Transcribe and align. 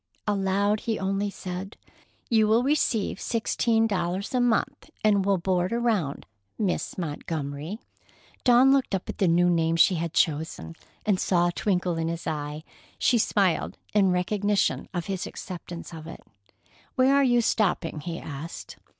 Aloud, 0.27 0.79
he 0.79 0.97
only 0.97 1.29
said: 1.29 1.77
"You 2.27 2.47
will 2.47 2.63
receive 2.63 3.21
sixteen 3.21 3.85
dollars 3.85 4.33
a 4.33 4.41
month, 4.41 4.89
and 5.03 5.23
will 5.23 5.37
board 5.37 5.71
around, 5.71 6.25
Miss 6.57 6.97
Montgomery." 6.97 7.77
Dawn 8.43 8.73
looked 8.73 8.95
up 8.95 9.07
at 9.09 9.19
the 9.19 9.27
new 9.27 9.47
name 9.47 9.75
she 9.75 9.93
had 10.01 10.15
chosen, 10.15 10.73
and 11.05 11.19
saw 11.19 11.49
a 11.49 11.51
twinkle 11.51 11.97
in 11.97 12.07
his 12.07 12.25
eye. 12.25 12.63
She 12.97 13.19
smiled 13.19 13.77
in 13.93 14.09
recognition 14.09 14.89
of 14.91 15.05
his 15.05 15.27
acceptance 15.27 15.93
of 15.93 16.07
it. 16.07 16.21
"Where 16.95 17.13
are 17.13 17.23
you 17.23 17.39
stopping?" 17.39 17.99
he 17.99 18.17
asked. 18.17 18.77